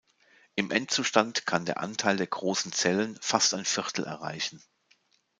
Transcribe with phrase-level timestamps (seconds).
[0.55, 4.59] Im Endzustand kann der Anteil der großen Zellen fast ein Viertel erreichen.